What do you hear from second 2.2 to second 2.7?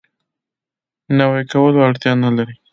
نه لري.